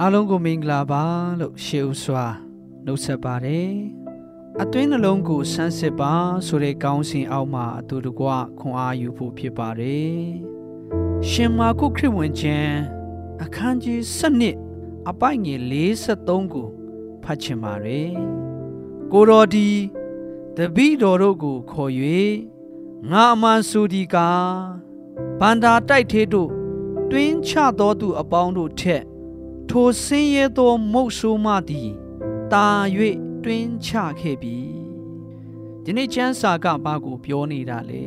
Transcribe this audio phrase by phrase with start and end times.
[0.00, 1.04] အားလုံးကိုမင်္ဂလာပါ
[1.40, 2.26] လို့ရှေးဥစွာ
[2.84, 3.72] နှုတ်ဆက်ပါတယ်
[4.62, 6.12] အတွင်းနှလုံးကိုဆန်းစစ်ပါ
[6.46, 8.26] ဆိုတဲ့ကောင်းစဉ်အောက်မှာအတူတကွ
[8.58, 10.18] ခွန်အားယူဖို့ဖြစ်ပါတယ်
[11.28, 12.76] ရှင်မာကုခရစ်ဝင်ကျမ်း
[13.42, 14.00] အခန်းကြီး
[14.54, 15.60] 7အပိုက်ငယ်
[16.04, 16.68] 53ကို
[17.24, 18.10] ဖတ်ချင်ပါတယ်
[19.12, 19.68] ကိုတော်ဒီ
[20.56, 21.92] တပိတော်တို့ကိုခေါ်၍
[23.10, 24.48] ငါအမှန်ဆိုဒီကား
[25.40, 26.50] ဗန္တာတိုက်သေးတို့
[27.10, 29.04] တွင်းချသောသူအပေါင်းတို့ထက်
[29.70, 31.90] ထိုဆင်းရဲသောမုတ်ဆိုးမသည်
[32.52, 32.66] တာ၍
[33.44, 33.90] တွင်းချ
[34.20, 34.58] ခဲ့ပြီ
[35.84, 38.04] ဒီနေ့ကျမ်းစာကဘာကိုပြောနေတာလဲ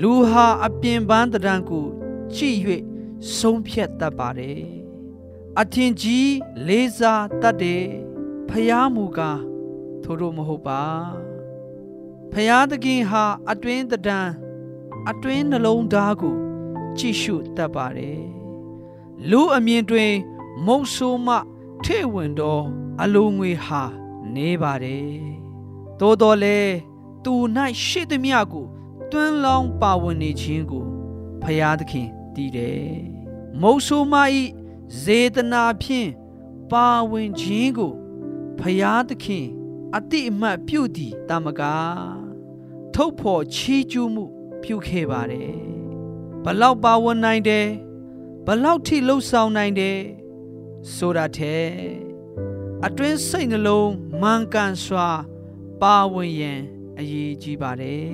[0.00, 1.86] လူဟာအပြင်ပန်းတံကို
[2.34, 2.58] ကြည့်၍
[3.36, 4.62] ဆုံးဖြတ်တတ်ပါတယ်
[5.60, 6.32] အထင်ကြီး
[6.68, 7.84] လေးစားတတ်တယ်
[8.48, 9.42] ဖျားမူကား
[10.02, 10.82] ထို့တော့မဟုတ်ပါ
[12.32, 14.20] ဖျားသခင်ဟာအတွင်းတံ
[15.10, 16.36] အတွင်းနှလုံးသားကို
[16.98, 18.39] ကြည့်ရှုတတ်ပါတယ်
[19.28, 20.12] လူအမြင်တွင်
[20.66, 21.36] မုတ်ဆိုးမှ
[21.84, 22.60] ထဲ့ဝင်သော
[23.02, 23.82] အလိုငွေဟာ
[24.34, 25.10] နေပါတယ်
[26.00, 26.58] သို့တော်လဲ
[27.24, 27.32] သူ၌
[27.84, 28.66] ရှိသမျှကို
[29.10, 30.84] တွန်းလောင်းပါဝင်နေခြင်းကို
[31.42, 32.92] ဖျားသခင်တည်တယ်
[33.60, 34.42] မုတ်ဆိုးမဤ
[35.02, 36.10] ဇေတနာဖြင့်
[36.72, 37.92] ပါဝင်ခြင်းကို
[38.58, 39.46] ဖျားသခင်
[39.96, 41.62] အတိအမှတ်ပြုသည်တမက
[42.94, 44.24] ထုတ်ဖော်ချီးကျူးမှု
[44.62, 45.54] ပြုခဲ့ပါတယ်
[46.44, 47.66] ဘလောက်ပါဝင်နိုင်တယ်
[48.46, 49.98] ဘလောက်ထိလှုပ်ဆောင်နိုင်တယ်
[50.94, 51.68] ဆိုတာတဲ့
[52.86, 55.08] အတွင်းစိတ်နှလုံးမှန်ကန်စွာ
[55.80, 56.60] ပါဝင်ရန်
[56.98, 58.12] အရေးကြီးပါတယ်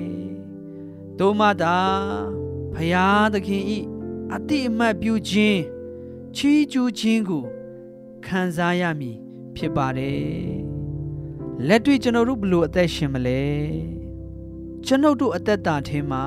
[1.19, 1.77] ။သို့မှသာ
[2.73, 3.79] ဖရာသခင်ဤ
[4.33, 5.61] အတိအမှတ်ပြုခြင်း
[6.35, 7.45] ချီးကျူးခြင်းကို
[8.25, 9.17] ခံစားရမည်
[9.55, 10.27] ဖြစ်ပါတယ်။
[11.67, 13.43] လက်တွေ့ကျွန်တော်တို့ဘလို့အသက်ရှင်မလဲ။
[14.85, 16.25] ကျွန်ုပ်တို့အသက်တာထဲမှာ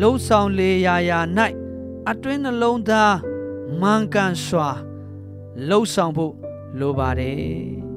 [0.00, 1.20] လှုပ်ဆောင်လေရာရာ၌
[2.09, 3.15] အတွင်းနှလုံးသား
[3.81, 4.69] မှန်ကန်စွာ
[5.67, 6.33] လှုပ်ဆောင်ဖို့
[6.79, 7.87] လိုပါတယ်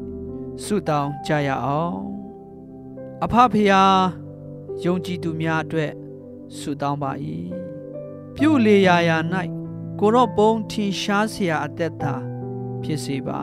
[0.65, 1.99] ဆုတောင်းကြရအောင်
[3.25, 3.83] အဖဖရာ
[4.85, 5.93] ယုံကြည်သူများအတွက်
[6.59, 7.13] ဆုတောင်းပါ၏
[8.35, 9.17] ပြုလေရာရာ၌
[10.01, 12.15] ကိုရောပုံထင်ရှားเสียအသက်တာ
[12.83, 13.43] ဖြစ်စေပါ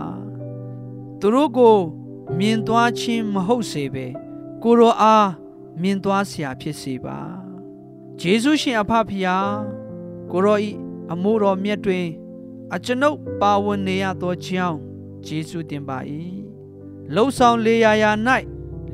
[1.20, 1.78] သူတို့ကို
[2.38, 4.06] မြင်သွားခြင်းမဟုတ်စေပဲ
[4.64, 5.30] ကိုရောအား
[5.82, 7.20] မြင်သွားเสียဖြစ်စေပါ
[8.20, 9.38] ဂျေဇုရှင်အဖဖရာ
[10.33, 10.71] ကိုရောဤ
[11.13, 12.07] အမှုတော်မြတ်တွင်
[12.75, 14.79] အကျွန်ုပ်ပါဝင်နေရသောကြောင့်
[15.27, 15.99] ယေရှုတင်ပါ၏
[17.15, 18.11] လှုပ်ဆောင်လေရာရာ၌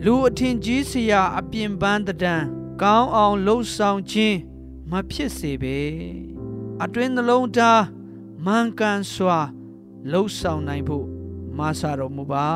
[0.05, 2.35] လူအထင်ကြီးစရာအပြင်ပန်းတံ
[2.83, 4.39] ကောင်းအောင်လှုပ်ဆောင်ခြင်း
[4.91, 5.79] မဖြစ်စေပေ
[6.83, 7.83] အတွင်းနှလုံးသား
[8.45, 9.39] မှန်ကန်စွာ
[10.11, 11.07] လှုပ်ဆောင်နိုင်ဖို့
[11.59, 12.49] မဆာတော်မူပါ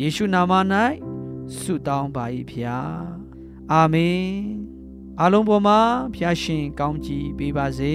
[0.00, 0.52] ယေရှုနာမ၌
[1.58, 3.04] ဆုတောင်းပါ၏ဖျား
[3.72, 4.73] အာမင်
[5.22, 5.78] အလုံးပေါ်မှာ
[6.14, 7.94] ဖျားရှင်ကောင်းကြီးပေးပါစေ